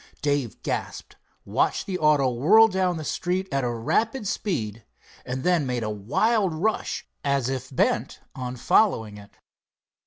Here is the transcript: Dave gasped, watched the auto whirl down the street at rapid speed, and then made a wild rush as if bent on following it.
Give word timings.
Dave 0.23 0.59
gasped, 0.63 1.15
watched 1.45 1.85
the 1.85 1.99
auto 1.99 2.31
whirl 2.31 2.67
down 2.67 2.97
the 2.97 3.03
street 3.03 3.47
at 3.53 3.63
rapid 3.63 4.27
speed, 4.27 4.83
and 5.27 5.43
then 5.43 5.67
made 5.67 5.83
a 5.83 5.91
wild 5.91 6.55
rush 6.55 7.05
as 7.23 7.49
if 7.49 7.69
bent 7.69 8.19
on 8.33 8.55
following 8.55 9.17
it. 9.19 9.29